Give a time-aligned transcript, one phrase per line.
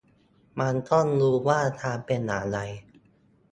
[0.59, 2.59] มันต้องดูว่าทางเป็นอย่างไร